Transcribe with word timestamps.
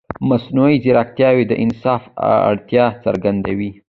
مصنوعي 0.29 0.77
ځیرکتیا 0.83 1.29
د 1.49 1.53
انصاف 1.63 2.03
اړتیا 2.51 2.85
څرګندوي. 3.03 3.69